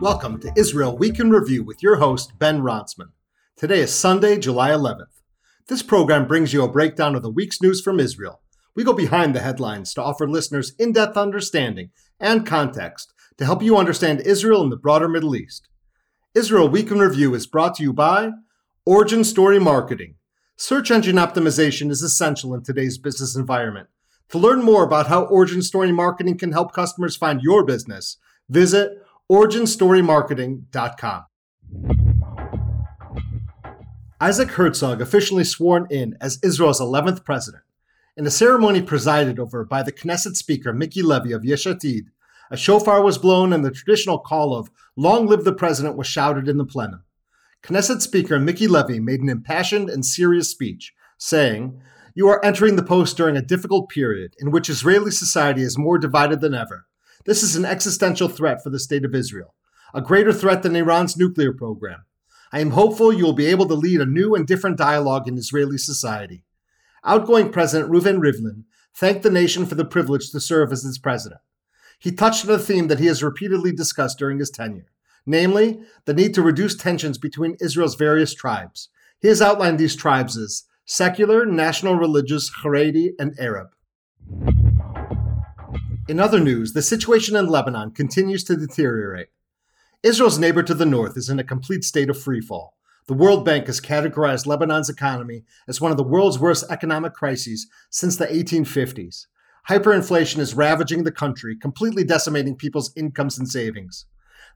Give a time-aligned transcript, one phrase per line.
[0.00, 3.10] Welcome to Israel Week in Review with your host, Ben Rontzman.
[3.58, 5.20] Today is Sunday, July 11th.
[5.68, 8.40] This program brings you a breakdown of the week's news from Israel.
[8.74, 13.62] We go behind the headlines to offer listeners in depth understanding and context to help
[13.62, 15.68] you understand Israel and the broader Middle East.
[16.34, 18.30] Israel Week in Review is brought to you by
[18.86, 20.14] Origin Story Marketing.
[20.56, 23.90] Search engine optimization is essential in today's business environment.
[24.30, 28.16] To learn more about how Origin Story Marketing can help customers find your business,
[28.48, 28.92] visit
[29.30, 31.24] originstorymarketing.com.
[34.20, 37.62] Isaac Herzog officially sworn in as Israel's 11th president.
[38.16, 42.08] In a ceremony presided over by the Knesset Speaker Mickey Levy of Yesh Atid,
[42.50, 46.48] a shofar was blown and the traditional call of Long live the President was shouted
[46.48, 47.04] in the plenum.
[47.62, 51.80] Knesset Speaker Mickey Levy made an impassioned and serious speech, saying,
[52.14, 55.98] You are entering the post during a difficult period in which Israeli society is more
[55.98, 56.86] divided than ever.
[57.26, 59.54] This is an existential threat for the state of Israel,
[59.92, 62.04] a greater threat than Iran's nuclear program.
[62.50, 65.36] I am hopeful you will be able to lead a new and different dialogue in
[65.36, 66.44] Israeli society.
[67.04, 71.40] Outgoing President Reuven Rivlin thanked the nation for the privilege to serve as its president.
[71.98, 74.86] He touched on a theme that he has repeatedly discussed during his tenure,
[75.26, 78.88] namely, the need to reduce tensions between Israel's various tribes.
[79.20, 83.68] He has outlined these tribes as secular, national religious, Haredi, and Arab.
[86.10, 89.28] In other news, the situation in Lebanon continues to deteriorate.
[90.02, 92.70] Israel's neighbor to the north is in a complete state of freefall.
[93.06, 97.68] The World Bank has categorized Lebanon's economy as one of the world's worst economic crises
[97.90, 99.26] since the 1850s.
[99.68, 104.06] Hyperinflation is ravaging the country, completely decimating people's incomes and savings.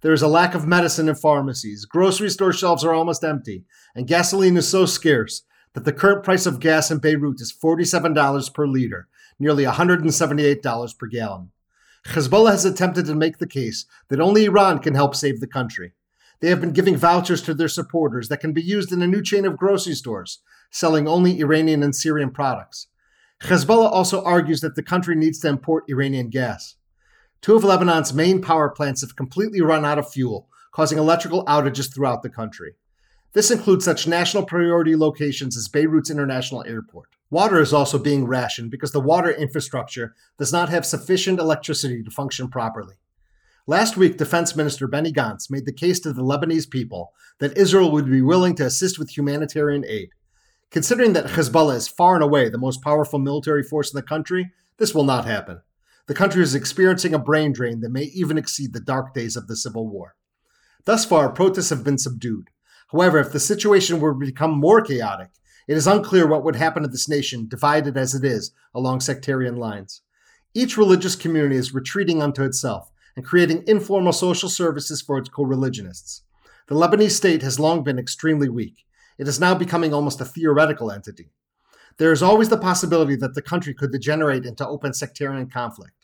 [0.00, 4.08] There is a lack of medicine in pharmacies, grocery store shelves are almost empty, and
[4.08, 5.42] gasoline is so scarce
[5.74, 9.06] that the current price of gas in Beirut is $47 per liter,
[9.38, 11.50] nearly $178 per gallon.
[12.06, 15.92] Hezbollah has attempted to make the case that only Iran can help save the country.
[16.40, 19.22] They have been giving vouchers to their supporters that can be used in a new
[19.22, 22.88] chain of grocery stores, selling only Iranian and Syrian products.
[23.42, 26.76] Hezbollah also argues that the country needs to import Iranian gas.
[27.40, 31.92] Two of Lebanon's main power plants have completely run out of fuel, causing electrical outages
[31.92, 32.74] throughout the country.
[33.32, 37.08] This includes such national priority locations as Beirut's International Airport.
[37.34, 42.10] Water is also being rationed because the water infrastructure does not have sufficient electricity to
[42.12, 42.94] function properly.
[43.66, 47.90] Last week, Defense Minister Benny Gantz made the case to the Lebanese people that Israel
[47.90, 50.10] would be willing to assist with humanitarian aid.
[50.70, 54.52] Considering that Hezbollah is far and away the most powerful military force in the country,
[54.78, 55.60] this will not happen.
[56.06, 59.48] The country is experiencing a brain drain that may even exceed the dark days of
[59.48, 60.14] the Civil War.
[60.84, 62.50] Thus far, protests have been subdued.
[62.92, 65.30] However, if the situation were to become more chaotic,
[65.66, 69.56] it is unclear what would happen to this nation, divided as it is along sectarian
[69.56, 70.02] lines.
[70.54, 75.42] Each religious community is retreating unto itself and creating informal social services for its co
[75.42, 76.22] religionists.
[76.68, 78.84] The Lebanese state has long been extremely weak.
[79.18, 81.30] It is now becoming almost a theoretical entity.
[81.98, 85.94] There is always the possibility that the country could degenerate into open sectarian conflict.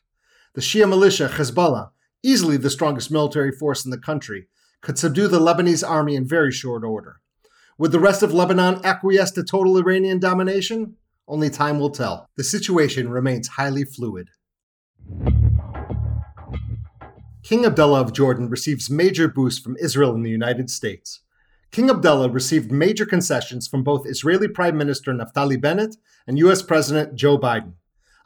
[0.55, 1.91] The Shia militia, Hezbollah,
[2.23, 4.49] easily the strongest military force in the country,
[4.81, 7.21] could subdue the Lebanese army in very short order.
[7.81, 10.97] Would the rest of Lebanon acquiesce to total Iranian domination?
[11.27, 12.27] Only time will tell.
[12.37, 14.29] The situation remains highly fluid.
[17.43, 21.23] King Abdullah of Jordan receives major boost from Israel and the United States.
[21.71, 27.15] King Abdullah received major concessions from both Israeli Prime Minister Naftali Bennett and US President
[27.15, 27.77] Joe Biden.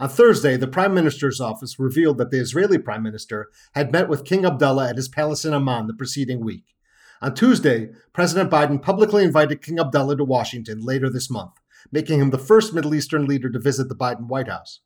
[0.00, 4.24] On Thursday, the Prime Minister's office revealed that the Israeli Prime Minister had met with
[4.24, 6.73] King Abdullah at his palace in Amman the preceding week.
[7.22, 11.52] On Tuesday, President Biden publicly invited King Abdullah to Washington later this month,
[11.92, 14.80] making him the first Middle Eastern leader to visit the Biden White House.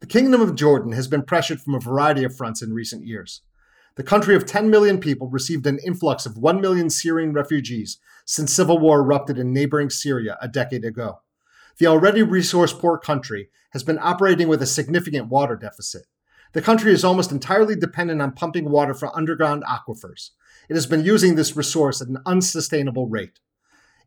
[0.00, 3.42] The Kingdom of Jordan has been pressured from a variety of fronts in recent years.
[3.96, 8.52] The country of 10 million people received an influx of 1 million Syrian refugees since
[8.52, 11.20] civil war erupted in neighboring Syria a decade ago.
[11.78, 16.06] The already resource poor country has been operating with a significant water deficit.
[16.52, 20.30] The country is almost entirely dependent on pumping water from underground aquifers
[20.68, 23.40] it has been using this resource at an unsustainable rate.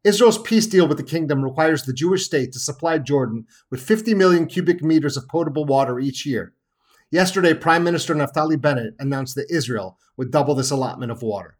[0.03, 4.13] Israel's peace deal with the kingdom requires the Jewish state to supply Jordan with 50
[4.13, 6.53] million cubic meters of potable water each year.
[7.09, 11.57] Yesterday, Prime Minister Naftali Bennett announced that Israel would double this allotment of water.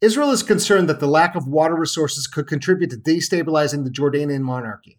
[0.00, 4.42] Israel is concerned that the lack of water resources could contribute to destabilizing the Jordanian
[4.42, 4.98] monarchy.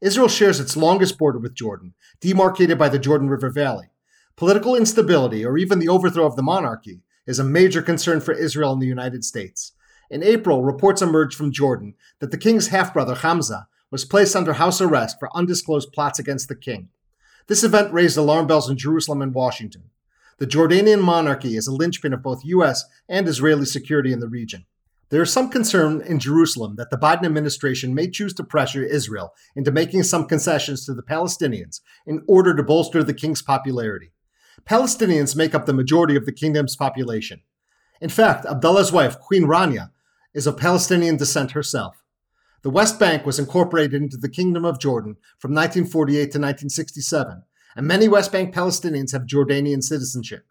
[0.00, 3.90] Israel shares its longest border with Jordan, demarcated by the Jordan River Valley.
[4.36, 8.72] Political instability, or even the overthrow of the monarchy, is a major concern for Israel
[8.72, 9.72] and the United States.
[10.10, 14.54] In April, reports emerged from Jordan that the king's half brother, Hamza, was placed under
[14.54, 16.88] house arrest for undisclosed plots against the king.
[17.46, 19.90] This event raised alarm bells in Jerusalem and Washington.
[20.38, 22.84] The Jordanian monarchy is a linchpin of both U.S.
[23.08, 24.66] and Israeli security in the region.
[25.10, 29.34] There is some concern in Jerusalem that the Biden administration may choose to pressure Israel
[29.56, 34.12] into making some concessions to the Palestinians in order to bolster the king's popularity.
[34.64, 37.42] Palestinians make up the majority of the kingdom's population.
[38.00, 39.90] In fact, Abdullah's wife, Queen Rania,
[40.32, 42.02] is of Palestinian descent herself.
[42.62, 47.42] The West Bank was incorporated into the Kingdom of Jordan from 1948 to 1967,
[47.74, 50.46] and many West Bank Palestinians have Jordanian citizenship.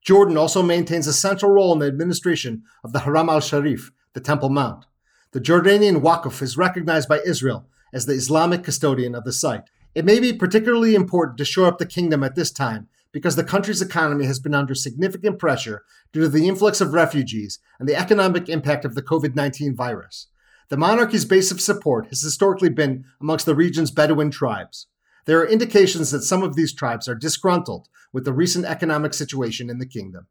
[0.00, 4.20] Jordan also maintains a central role in the administration of the Haram al Sharif, the
[4.20, 4.86] Temple Mount.
[5.32, 9.64] The Jordanian Waqf is recognized by Israel as the Islamic custodian of the site.
[9.94, 13.44] It may be particularly important to shore up the kingdom at this time because the
[13.44, 17.96] country's economy has been under significant pressure due to the influx of refugees and the
[17.96, 20.28] economic impact of the COVID 19 virus.
[20.68, 24.86] The monarchy's base of support has historically been amongst the region's Bedouin tribes.
[25.24, 29.70] There are indications that some of these tribes are disgruntled with the recent economic situation
[29.70, 30.26] in the kingdom.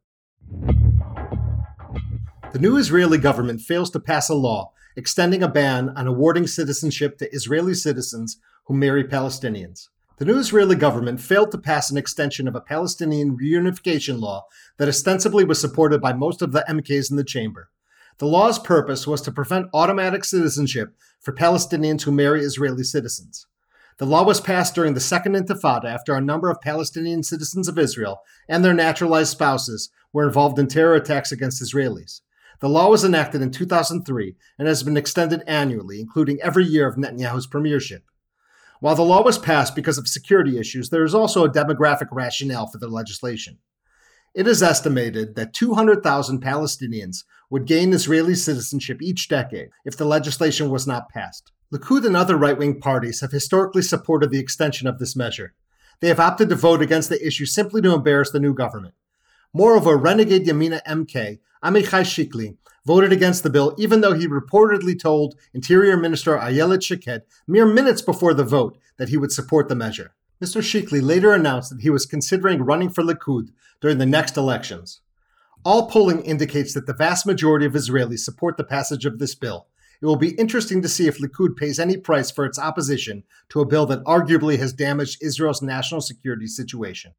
[2.52, 7.18] The new Israeli government fails to pass a law extending a ban on awarding citizenship
[7.18, 9.88] to Israeli citizens who marry Palestinians.
[10.18, 14.88] The new Israeli government failed to pass an extension of a Palestinian reunification law that
[14.88, 17.70] ostensibly was supported by most of the MKs in the chamber.
[18.18, 23.46] The law's purpose was to prevent automatic citizenship for Palestinians who marry Israeli citizens.
[23.98, 27.78] The law was passed during the Second Intifada after a number of Palestinian citizens of
[27.78, 32.22] Israel and their naturalized spouses were involved in terror attacks against Israelis.
[32.58, 36.96] The law was enacted in 2003 and has been extended annually, including every year of
[36.96, 38.02] Netanyahu's premiership.
[38.80, 42.68] While the law was passed because of security issues, there is also a demographic rationale
[42.68, 43.58] for the legislation.
[44.34, 50.70] It is estimated that 200,000 Palestinians would gain Israeli citizenship each decade if the legislation
[50.70, 51.50] was not passed.
[51.72, 55.54] Likud and other right wing parties have historically supported the extension of this measure.
[56.00, 58.94] They have opted to vote against the issue simply to embarrass the new government.
[59.52, 62.56] Moreover, renegade Yamina MK Amichai Shikli
[62.88, 68.00] voted against the bill, even though he reportedly told Interior Minister Ayelet Shaked mere minutes
[68.00, 70.14] before the vote that he would support the measure.
[70.42, 70.62] Mr.
[70.62, 73.50] Shikli later announced that he was considering running for Likud
[73.82, 75.02] during the next elections.
[75.66, 79.66] All polling indicates that the vast majority of Israelis support the passage of this bill,
[80.00, 83.60] it will be interesting to see if Likud pays any price for its opposition to
[83.60, 87.12] a bill that arguably has damaged Israel's national security situation.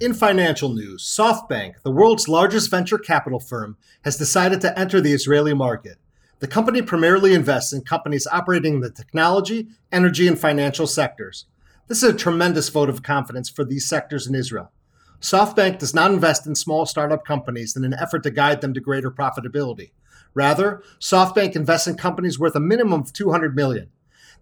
[0.00, 5.12] In financial news, SoftBank, the world's largest venture capital firm, has decided to enter the
[5.12, 5.98] Israeli market.
[6.40, 11.46] The company primarily invests in companies operating in the technology, energy, and financial sectors.
[11.86, 14.72] This is a tremendous vote of confidence for these sectors in Israel.
[15.20, 18.80] SoftBank does not invest in small startup companies in an effort to guide them to
[18.80, 19.92] greater profitability.
[20.34, 23.90] Rather, SoftBank invests in companies worth a minimum of 200 million.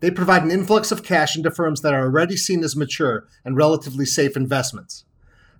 [0.00, 3.54] They provide an influx of cash into firms that are already seen as mature and
[3.54, 5.04] relatively safe investments.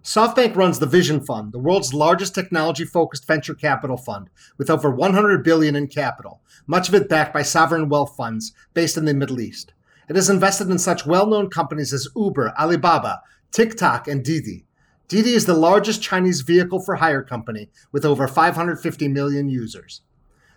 [0.02, 5.44] SoftBank runs the Vision Fund, the world's largest technology-focused venture capital fund, with over 100
[5.44, 9.40] billion in capital, much of it backed by sovereign wealth funds based in the Middle
[9.40, 9.72] East.
[10.08, 13.22] It has invested in such well known companies as Uber, Alibaba,
[13.52, 14.66] TikTok, and Didi.
[15.06, 20.00] Didi is the largest Chinese vehicle for hire company with over 550 million users.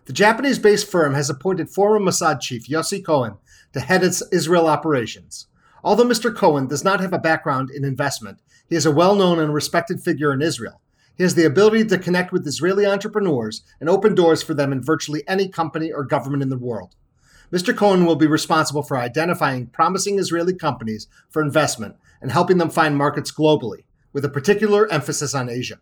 [0.06, 3.38] The Japanese based firm has appointed former Mossad chief Yossi Cohen
[3.74, 5.48] to head its Israel operations.
[5.84, 6.36] Although Mr.
[6.36, 10.02] Cohen does not have a background in investment, he is a well known and respected
[10.02, 10.82] figure in Israel.
[11.16, 14.84] He has the ability to connect with Israeli entrepreneurs and open doors for them in
[14.84, 16.96] virtually any company or government in the world.
[17.52, 17.76] Mr.
[17.76, 22.98] Cohen will be responsible for identifying promising Israeli companies for investment and helping them find
[22.98, 25.80] markets globally, with a particular emphasis on Asia.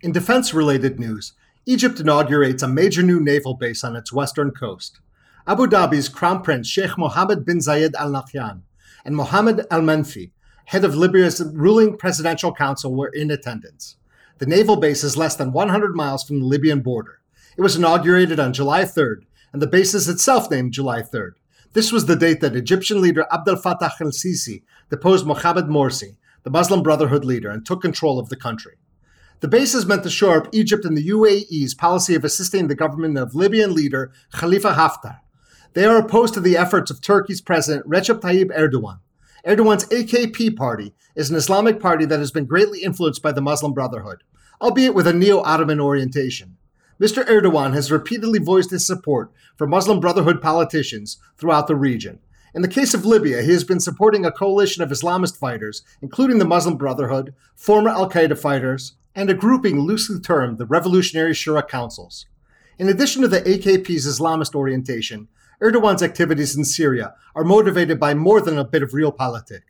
[0.00, 1.34] In defense related news,
[1.66, 5.00] Egypt inaugurates a major new naval base on its western coast.
[5.46, 8.62] Abu Dhabi's Crown Prince Sheikh Mohammed bin Zayed Al Nahyan
[9.04, 10.30] and Mohammed Al Menfi
[10.66, 13.96] head of Libya's ruling presidential council, were in attendance.
[14.38, 17.20] The naval base is less than 100 miles from the Libyan border.
[17.56, 21.32] It was inaugurated on July 3rd, and the base is itself named July 3rd.
[21.72, 26.50] This was the date that Egyptian leader Abdel Fattah el Sisi deposed Mohamed Morsi, the
[26.50, 28.76] Muslim Brotherhood leader, and took control of the country.
[29.40, 32.74] The base is meant to shore up Egypt and the UAE's policy of assisting the
[32.74, 35.20] government of Libyan leader Khalifa Haftar.
[35.74, 39.00] They are opposed to the efforts of Turkey's President Recep Tayyip Erdogan
[39.46, 43.74] Erdogan's AKP party is an Islamic party that has been greatly influenced by the Muslim
[43.74, 44.22] Brotherhood,
[44.62, 46.56] albeit with a neo Ottoman orientation.
[46.98, 47.22] Mr.
[47.26, 52.20] Erdogan has repeatedly voiced his support for Muslim Brotherhood politicians throughout the region.
[52.54, 56.38] In the case of Libya, he has been supporting a coalition of Islamist fighters, including
[56.38, 61.66] the Muslim Brotherhood, former Al Qaeda fighters, and a grouping loosely termed the Revolutionary Shura
[61.66, 62.26] Councils.
[62.78, 65.28] In addition to the AKP's Islamist orientation,
[65.62, 69.62] Erdogan's activities in Syria are motivated by more than a bit of realpolitik.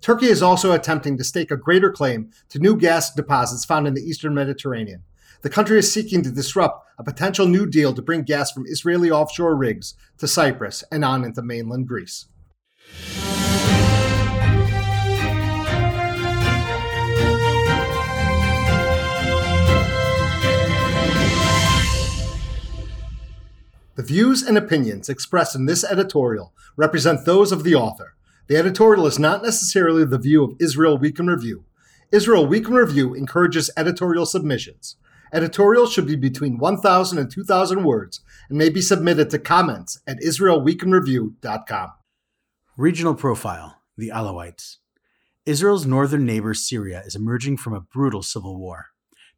[0.00, 3.94] Turkey is also attempting to stake a greater claim to new gas deposits found in
[3.94, 5.02] the eastern Mediterranean.
[5.42, 9.10] The country is seeking to disrupt a potential new deal to bring gas from Israeli
[9.10, 12.26] offshore rigs to Cyprus and on into mainland Greece.
[23.96, 28.14] The views and opinions expressed in this editorial represent those of the author.
[28.46, 31.64] The editorial is not necessarily the view of Israel Week in Review.
[32.12, 34.96] Israel Week in Review encourages editorial submissions.
[35.32, 40.20] Editorials should be between 1,000 and 2,000 words and may be submitted to comments at
[40.20, 41.90] IsraelWeekinReview.com.
[42.76, 44.76] Regional profile The Alawites.
[45.46, 48.86] Israel's northern neighbor Syria is emerging from a brutal civil war.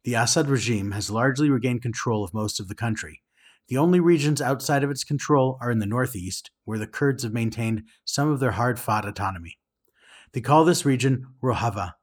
[0.03, 3.22] The Assad regime has largely regained control of most of the country,
[3.67, 7.33] the only regions outside of its control are in the northeast, where the Kurds have
[7.33, 9.57] maintained some of their hard fought autonomy.
[10.33, 11.93] They call this region Rojava.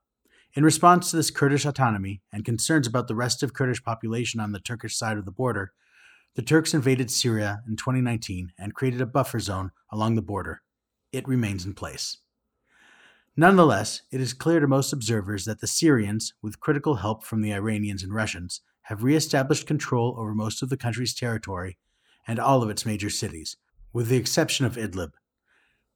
[0.55, 4.53] In response to this Kurdish autonomy and concerns about the rest of Kurdish population on
[4.53, 5.73] the Turkish side of the border,
[6.35, 10.63] the Turks invaded Syria in 2019 and created a buffer zone along the border.
[11.13, 12.19] It remains in place.
[13.37, 17.53] Nonetheless, it is clear to most observers that the Syrians, with critical help from the
[17.53, 18.61] Iranians and Russians,
[18.91, 21.79] have re-established control over most of the country's territory
[22.27, 23.57] and all of its major cities,
[23.93, 25.11] with the exception of Idlib.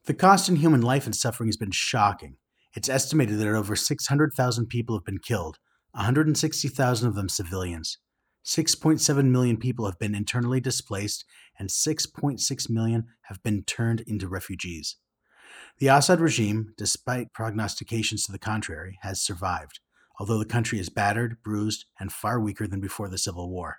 [0.04, 2.36] The cost in human life and suffering has been shocking.
[2.72, 5.58] It's estimated that over 600,000 people have been killed,
[5.90, 7.98] 160,000 of them civilians.
[8.46, 11.24] 6.7 million people have been internally displaced,
[11.58, 14.98] and 6.6 million have been turned into refugees.
[15.78, 19.80] The Assad regime, despite prognostications to the contrary, has survived
[20.18, 23.78] although the country is battered, bruised, and far weaker than before the Civil War.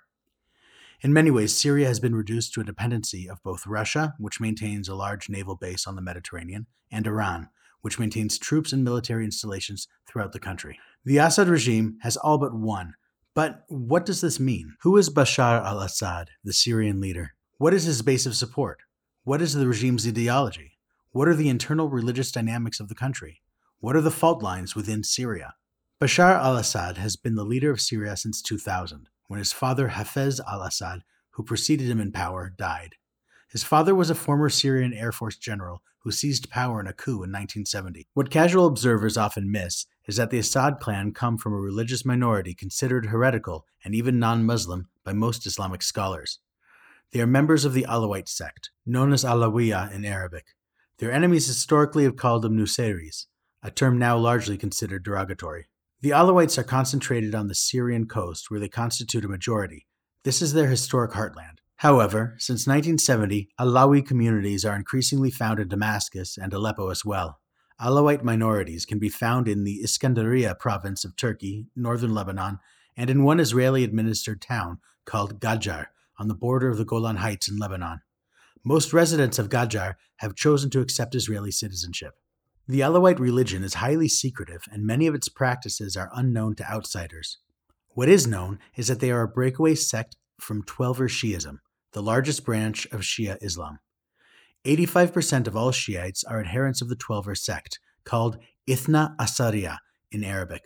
[1.02, 4.88] In many ways, Syria has been reduced to a dependency of both Russia, which maintains
[4.88, 7.48] a large naval base on the Mediterranean, and Iran,
[7.82, 10.78] which maintains troops and military installations throughout the country.
[11.04, 12.94] The Assad regime has all but won.
[13.34, 14.76] But what does this mean?
[14.80, 17.34] Who is Bashar al Assad, the Syrian leader?
[17.58, 18.78] What is his base of support?
[19.24, 20.78] What is the regime's ideology?
[21.10, 23.42] What are the internal religious dynamics of the country?
[23.80, 25.54] What are the fault lines within Syria?
[25.98, 30.40] Bashar al Assad has been the leader of Syria since 2000, when his father Hafez
[30.46, 31.00] al Assad,
[31.30, 32.96] who preceded him in power, died.
[33.48, 37.22] His father was a former Syrian Air Force general who seized power in a coup
[37.22, 38.08] in 1970.
[38.12, 42.52] What casual observers often miss is that the Assad clan come from a religious minority
[42.52, 46.40] considered heretical and even non Muslim by most Islamic scholars.
[47.12, 50.48] They are members of the Alawite sect, known as Alawiya in Arabic.
[50.98, 53.28] Their enemies historically have called them Nusayris,
[53.62, 55.68] a term now largely considered derogatory.
[56.02, 59.86] The Alawites are concentrated on the Syrian coast, where they constitute a majority.
[60.24, 61.60] This is their historic heartland.
[61.76, 67.40] However, since 1970, Alawi communities are increasingly found in Damascus and Aleppo as well.
[67.80, 72.58] Alawite minorities can be found in the Iskandariya province of Turkey, northern Lebanon,
[72.94, 75.86] and in one Israeli administered town called Gajar
[76.18, 78.00] on the border of the Golan Heights in Lebanon.
[78.62, 82.14] Most residents of Gajar have chosen to accept Israeli citizenship.
[82.68, 87.38] The Alawite religion is highly secretive, and many of its practices are unknown to outsiders.
[87.90, 91.58] What is known is that they are a breakaway sect from Twelver Shiism,
[91.92, 93.78] the largest branch of Shia Islam.
[94.64, 99.78] 85% of all Shiites are adherents of the Twelver sect, called Ithna Asariya
[100.10, 100.62] in Arabic.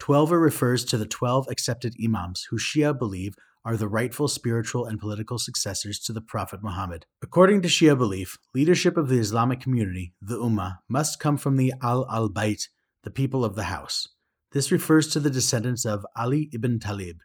[0.00, 4.98] Twelver refers to the 12 accepted imams who Shia believe are the rightful spiritual and
[4.98, 7.06] political successors to the Prophet Muhammad.
[7.22, 11.72] According to Shia belief, leadership of the Islamic community, the Ummah, must come from the
[11.80, 12.68] Ahl al Bayt,
[13.04, 14.08] the people of the house.
[14.52, 17.18] This refers to the descendants of Ali ibn Talib.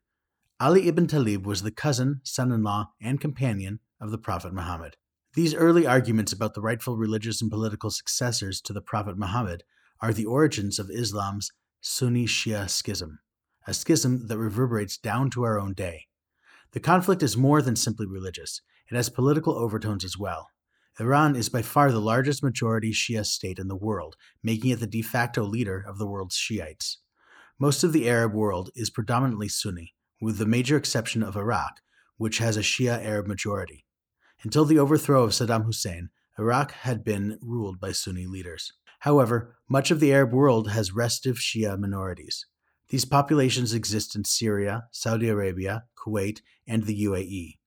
[0.59, 4.95] Ali ibn Talib was the cousin, son in law, and companion of the Prophet Muhammad.
[5.33, 9.63] These early arguments about the rightful religious and political successors to the Prophet Muhammad
[9.99, 11.51] are the origins of Islam's
[11.81, 13.19] Sunni Shia schism,
[13.67, 16.05] a schism that reverberates down to our own day.
[16.71, 20.49] The conflict is more than simply religious, it has political overtones as well.
[20.99, 24.87] Iran is by far the largest majority Shia state in the world, making it the
[24.87, 26.97] de facto leader of the world's Shiites.
[27.59, 31.81] Most of the Arab world is predominantly Sunni, with the major exception of Iraq,
[32.17, 33.85] which has a Shia Arab majority.
[34.43, 36.09] Until the overthrow of Saddam Hussein,
[36.39, 38.73] Iraq had been ruled by Sunni leaders.
[38.99, 42.45] However, much of the Arab world has restive Shia minorities.
[42.89, 47.57] These populations exist in Syria, Saudi Arabia, Kuwait, and the UAE.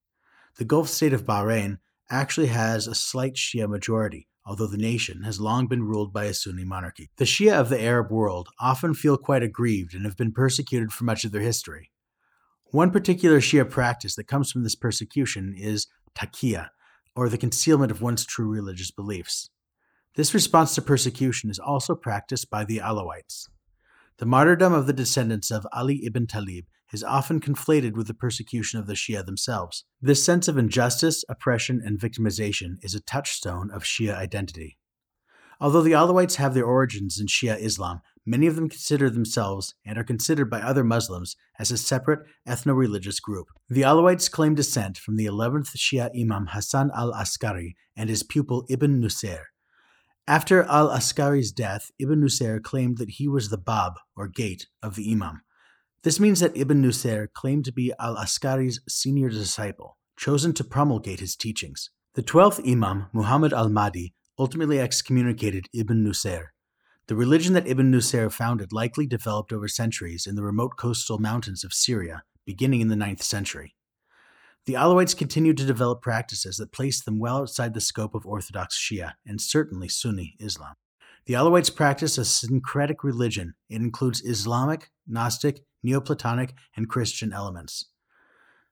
[0.56, 5.40] The Gulf state of Bahrain actually has a slight Shia majority, although the nation has
[5.40, 7.10] long been ruled by a Sunni monarchy.
[7.18, 11.04] The Shia of the Arab world often feel quite aggrieved and have been persecuted for
[11.04, 11.90] much of their history.
[12.72, 16.70] One particular Shia practice that comes from this persecution is taqiyya,
[17.14, 19.50] or the concealment of one's true religious beliefs.
[20.16, 23.48] This response to persecution is also practiced by the Alawites.
[24.20, 28.78] The martyrdom of the descendants of Ali ibn Talib is often conflated with the persecution
[28.78, 29.86] of the Shia themselves.
[29.98, 34.76] This sense of injustice, oppression, and victimization is a touchstone of Shia identity.
[35.58, 39.96] Although the Alawites have their origins in Shia Islam, many of them consider themselves and
[39.96, 43.46] are considered by other Muslims as a separate ethno religious group.
[43.70, 48.66] The Alawites claim descent from the 11th Shia Imam Hassan al Askari and his pupil
[48.68, 49.44] Ibn Nusair.
[50.30, 54.94] After al Askari's death, Ibn Nusair claimed that he was the Bab, or gate, of
[54.94, 55.42] the Imam.
[56.04, 61.18] This means that Ibn Nusair claimed to be al Askari's senior disciple, chosen to promulgate
[61.18, 61.90] his teachings.
[62.14, 66.50] The 12th Imam, Muhammad al Mahdi, ultimately excommunicated Ibn Nusair.
[67.08, 71.64] The religion that Ibn Nusair founded likely developed over centuries in the remote coastal mountains
[71.64, 73.74] of Syria, beginning in the 9th century.
[74.66, 78.78] The Alawites continued to develop practices that placed them well outside the scope of Orthodox
[78.78, 80.74] Shia and certainly Sunni Islam.
[81.26, 83.54] The Alawites practice a syncretic religion.
[83.68, 87.86] It includes Islamic, Gnostic, Neoplatonic, and Christian elements.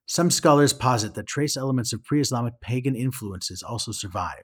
[0.07, 4.43] Some scholars posit that trace elements of pre Islamic pagan influences also survive.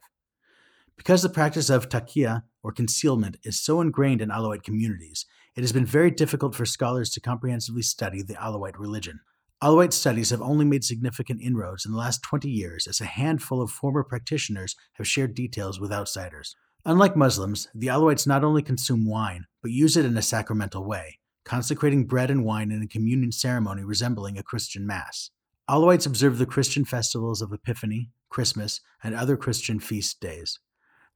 [0.97, 5.73] Because the practice of taqiyya, or concealment, is so ingrained in Alawite communities, it has
[5.73, 9.21] been very difficult for scholars to comprehensively study the Alawite religion.
[9.62, 13.62] Alawite studies have only made significant inroads in the last 20 years as a handful
[13.62, 16.54] of former practitioners have shared details with outsiders.
[16.84, 21.18] Unlike Muslims, the Alawites not only consume wine, but use it in a sacramental way,
[21.44, 25.30] consecrating bread and wine in a communion ceremony resembling a Christian Mass.
[25.68, 30.58] Alawites observe the Christian festivals of Epiphany, Christmas, and other Christian feast days.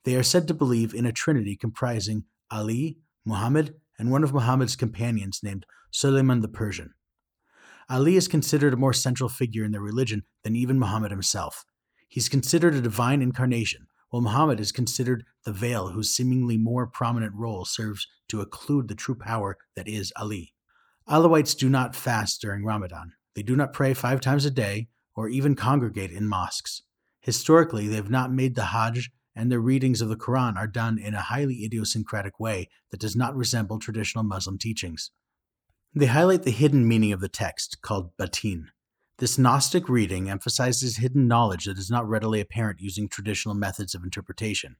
[0.04, 2.96] They are said to believe in a trinity comprising Ali,
[3.26, 6.94] Muhammad, and one of Muhammad's companions named Suleiman the Persian.
[7.90, 11.64] Ali is considered a more central figure in their religion than even Muhammad himself.
[12.06, 17.34] He's considered a divine incarnation, while Muhammad is considered the veil whose seemingly more prominent
[17.34, 20.52] role serves to occlude the true power that is Ali.
[21.08, 23.12] Alawites do not fast during Ramadan.
[23.34, 26.82] They do not pray five times a day or even congregate in mosques.
[27.20, 30.98] Historically, they have not made the Hajj and their readings of the Quran are done
[30.98, 35.10] in a highly idiosyncratic way that does not resemble traditional Muslim teachings.
[35.94, 38.70] They highlight the hidden meaning of the text, called batin.
[39.18, 44.04] This Gnostic reading emphasizes hidden knowledge that is not readily apparent using traditional methods of
[44.04, 44.76] interpretation.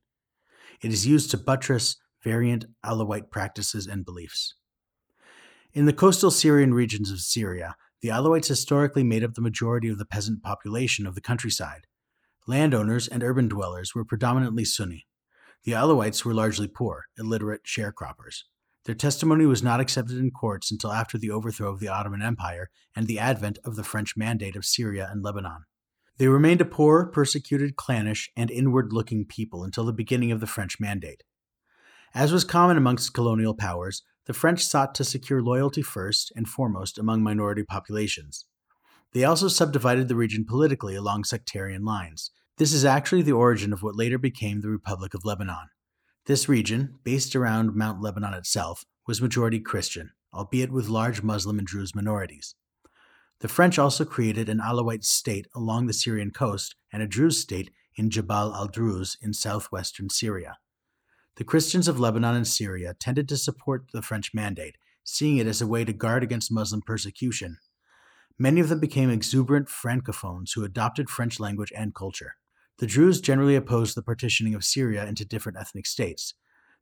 [0.81, 4.55] It is used to buttress variant Alawite practices and beliefs.
[5.73, 9.99] In the coastal Syrian regions of Syria, the Alawites historically made up the majority of
[9.99, 11.87] the peasant population of the countryside,
[12.49, 15.07] Landowners and urban dwellers were predominantly Sunni.
[15.65, 18.45] The Alawites were largely poor, illiterate sharecroppers.
[18.89, 22.71] Their testimony was not accepted in courts until after the overthrow of the Ottoman Empire
[22.97, 25.65] and the advent of the French Mandate of Syria and Lebanon.
[26.17, 30.47] They remained a poor, persecuted, clannish, and inward looking people until the beginning of the
[30.47, 31.23] French Mandate.
[32.15, 36.97] As was common amongst colonial powers, the French sought to secure loyalty first and foremost
[36.97, 38.47] among minority populations.
[39.13, 42.31] They also subdivided the region politically along sectarian lines.
[42.57, 45.69] This is actually the origin of what later became the Republic of Lebanon.
[46.29, 51.67] This region, based around Mount Lebanon itself, was majority Christian, albeit with large Muslim and
[51.67, 52.55] Druze minorities.
[53.41, 57.71] The French also created an Alawite state along the Syrian coast and a Druze state
[57.97, 60.59] in Jabal al Druze in southwestern Syria.
[61.37, 65.63] The Christians of Lebanon and Syria tended to support the French mandate, seeing it as
[65.63, 67.57] a way to guard against Muslim persecution
[68.41, 72.37] Many of them became exuberant francophones who adopted French language and culture.
[72.79, 76.35] The Druze generally opposed the partitioning of Syria into different ethnic states.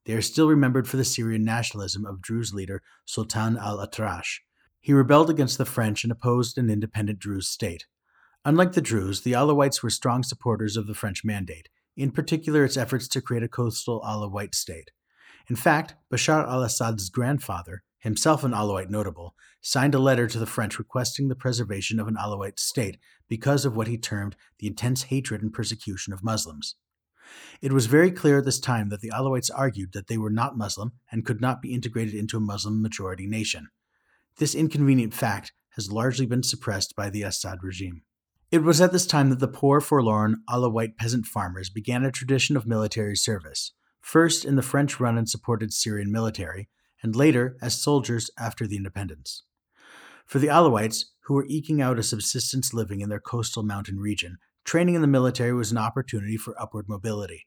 [0.05, 4.41] They are still remembered for the Syrian nationalism of Druze leader Sultan al Atrash.
[4.81, 7.87] He rebelled against the French and opposed an independent Druze state.
[8.45, 12.77] Unlike the Druze, the Alawites were strong supporters of the French mandate, in particular its
[12.77, 14.91] efforts to create a coastal Alawite state.
[15.49, 20.47] In fact, Bashar al Assad's grandfather, himself an Alawite notable, signed a letter to the
[20.47, 25.03] French requesting the preservation of an Alawite state because of what he termed the intense
[25.05, 26.77] hatred and persecution of Muslims.
[27.61, 30.57] It was very clear at this time that the Alawites argued that they were not
[30.57, 33.71] Muslim and could not be integrated into a Muslim majority nation.
[34.39, 38.03] This inconvenient fact has largely been suppressed by the Assad regime.
[38.53, 42.57] It was at this time that the poor, forlorn Alawite peasant farmers began a tradition
[42.57, 46.69] of military service, first in the French run and supported Syrian military,
[47.03, 49.43] and later as soldiers after the independence.
[50.27, 54.39] For the Alawites, who were eking out a subsistence living in their coastal mountain region,
[54.65, 57.47] training in the military was an opportunity for upward mobility.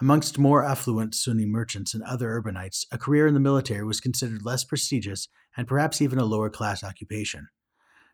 [0.00, 4.44] Amongst more affluent Sunni merchants and other urbanites, a career in the military was considered
[4.44, 7.48] less prestigious and perhaps even a lower class occupation.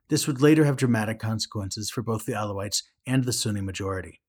[0.08, 4.20] This would later have dramatic consequences for both the Alawites and the Sunni majority.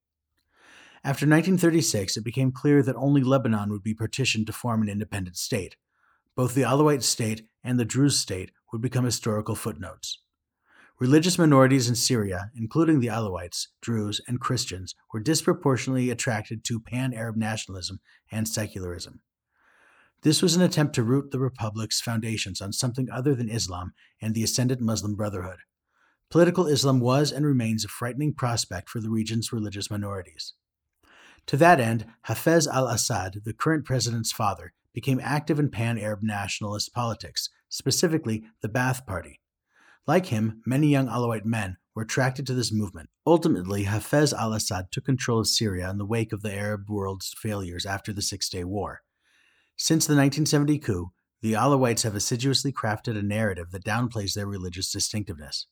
[1.02, 5.36] After 1936, it became clear that only Lebanon would be partitioned to form an independent
[5.36, 5.76] state.
[6.36, 10.20] Both the Alawite state and the Druze state would become historical footnotes.
[10.98, 17.14] Religious minorities in Syria, including the Alawites, Druze, and Christians, were disproportionately attracted to pan
[17.14, 19.20] Arab nationalism and secularism.
[20.22, 24.34] This was an attempt to root the republic's foundations on something other than Islam and
[24.34, 25.60] the ascendant Muslim Brotherhood.
[26.30, 30.52] Political Islam was and remains a frightening prospect for the region's religious minorities.
[31.46, 36.22] To that end, Hafez al Assad, the current president's father, became active in pan Arab
[36.22, 39.42] nationalist politics, specifically the Ba'ath Party.
[40.06, 43.10] Like him, many young Alawite men were attracted to this movement.
[43.26, 47.34] Ultimately, Hafez al Assad took control of Syria in the wake of the Arab world's
[47.36, 49.02] failures after the Six Day War.
[49.76, 54.90] Since the 1970 coup, the Alawites have assiduously crafted a narrative that downplays their religious
[54.90, 55.66] distinctiveness.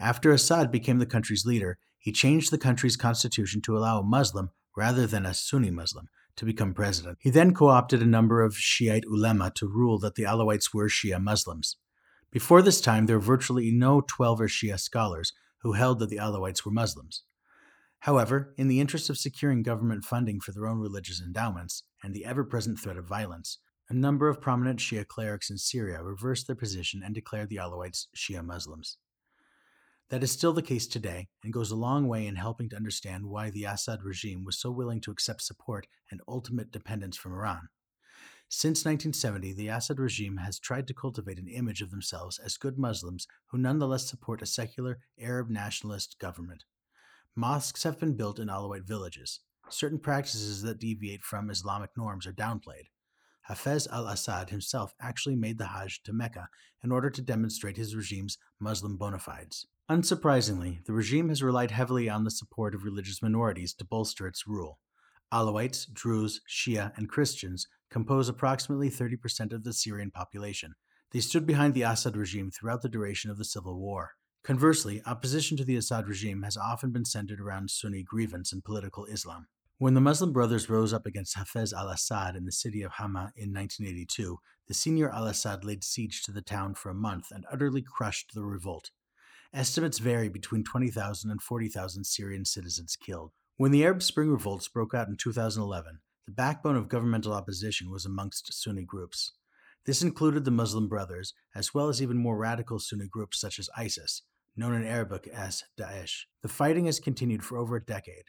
[0.00, 4.50] After Assad became the country's leader, he changed the country's constitution to allow a Muslim,
[4.76, 7.18] rather than a Sunni Muslim, to become president.
[7.20, 10.88] He then co opted a number of Shiite ulema to rule that the Alawites were
[10.88, 11.76] Shia Muslims.
[12.30, 16.64] Before this time, there were virtually no Twelver Shia scholars who held that the Alawites
[16.64, 17.22] were Muslims.
[18.00, 22.24] However, in the interest of securing government funding for their own religious endowments and the
[22.26, 26.56] ever present threat of violence, a number of prominent Shia clerics in Syria reversed their
[26.56, 28.98] position and declared the Alawites Shia Muslims.
[30.10, 33.26] That is still the case today and goes a long way in helping to understand
[33.26, 37.68] why the Assad regime was so willing to accept support and ultimate dependence from Iran.
[38.50, 42.78] Since 1970, the Assad regime has tried to cultivate an image of themselves as good
[42.78, 46.64] Muslims who nonetheless support a secular Arab nationalist government.
[47.34, 49.40] Mosques have been built in Alawite villages.
[49.70, 52.88] Certain practices that deviate from Islamic norms are downplayed.
[53.48, 56.48] Hafez al Assad himself actually made the Hajj to Mecca
[56.82, 59.66] in order to demonstrate his regime's Muslim bona fides.
[59.90, 64.46] Unsurprisingly, the regime has relied heavily on the support of religious minorities to bolster its
[64.46, 64.78] rule.
[65.30, 70.74] Alawites, Druze, Shia, and Christians compose approximately 30% of the Syrian population.
[71.10, 74.12] They stood behind the Assad regime throughout the duration of the civil war.
[74.42, 79.04] Conversely, opposition to the Assad regime has often been centered around Sunni grievance and political
[79.04, 79.48] Islam.
[79.76, 83.32] When the Muslim Brothers rose up against Hafez al Assad in the city of Hama
[83.36, 87.44] in 1982, the senior al Assad laid siege to the town for a month and
[87.52, 88.90] utterly crushed the revolt.
[89.54, 93.30] Estimates vary between 20,000 and 40,000 Syrian citizens killed.
[93.56, 98.04] When the Arab Spring revolts broke out in 2011, the backbone of governmental opposition was
[98.04, 99.34] amongst Sunni groups.
[99.86, 103.70] This included the Muslim Brothers, as well as even more radical Sunni groups such as
[103.76, 104.22] ISIS,
[104.56, 106.22] known in Arabic as Daesh.
[106.42, 108.24] The fighting has continued for over a decade.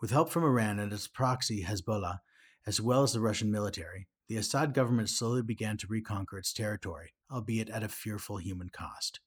[0.00, 2.20] With help from Iran and its proxy Hezbollah,
[2.66, 7.12] as well as the Russian military, the Assad government slowly began to reconquer its territory,
[7.30, 9.20] albeit at a fearful human cost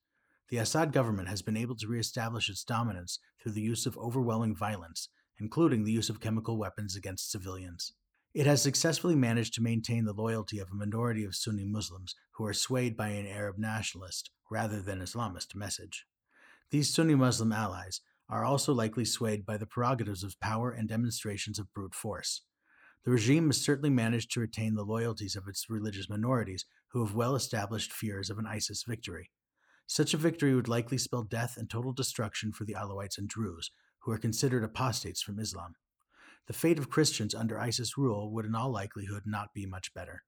[0.48, 4.56] the Assad government has been able to reestablish its dominance through the use of overwhelming
[4.56, 5.08] violence,
[5.38, 7.92] including the use of chemical weapons against civilians.
[8.34, 12.44] It has successfully managed to maintain the loyalty of a minority of Sunni Muslims who
[12.46, 16.06] are swayed by an Arab nationalist rather than Islamist message.
[16.70, 21.58] These Sunni Muslim allies are also likely swayed by the prerogatives of power and demonstrations
[21.58, 22.42] of brute force.
[23.04, 27.14] The regime has certainly managed to retain the loyalties of its religious minorities who have
[27.14, 29.30] well established fears of an ISIS victory.
[29.90, 33.70] Such a victory would likely spell death and total destruction for the Alawites and Druze,
[34.00, 35.76] who are considered apostates from Islam.
[36.46, 40.24] The fate of Christians under ISIS rule would in all likelihood not be much better.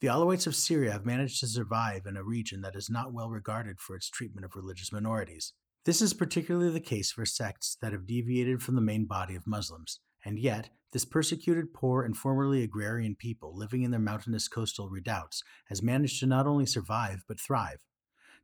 [0.00, 3.28] The Alawites of Syria have managed to survive in a region that is not well
[3.28, 5.52] regarded for its treatment of religious minorities.
[5.84, 9.48] This is particularly the case for sects that have deviated from the main body of
[9.48, 14.88] Muslims, and yet, this persecuted, poor, and formerly agrarian people living in their mountainous coastal
[14.88, 17.80] redoubts has managed to not only survive but thrive.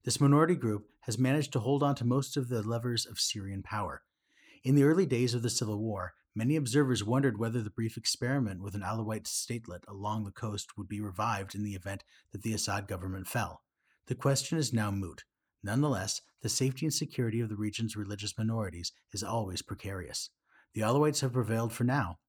[0.07, 3.65] This minority group has managed to hold on to most of the levers of Syrian
[3.65, 4.03] power.
[4.63, 8.63] In the early days of the civil war, many observers wondered whether the brief experiment
[8.63, 12.53] with an Alawite statelet along the coast would be revived in the event that the
[12.53, 13.63] Assad government fell.
[14.07, 15.25] The question is now moot.
[15.65, 20.31] Nonetheless, the safety and security of the region's religious minorities is always precarious.
[20.75, 22.21] The Alawites have prevailed for now.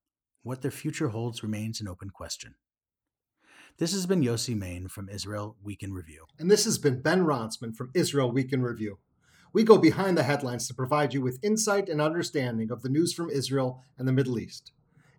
[0.42, 2.56] What their future holds remains an open question.
[3.80, 6.26] This has been Yossi Main from Israel Week in Review.
[6.40, 8.98] And this has been Ben Ronsman from Israel Week in Review.
[9.54, 13.13] We go behind the headlines to provide you with insight and understanding of the news
[13.13, 14.72] from Israel and the Middle East.